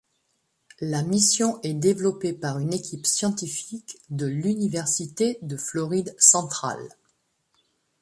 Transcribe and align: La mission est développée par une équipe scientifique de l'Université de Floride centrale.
La 0.79 1.03
mission 1.03 1.61
est 1.61 1.75
développée 1.75 2.33
par 2.33 2.57
une 2.57 2.73
équipe 2.73 3.05
scientifique 3.05 3.99
de 4.09 4.25
l'Université 4.25 5.37
de 5.43 5.57
Floride 5.57 6.15
centrale. 6.17 6.89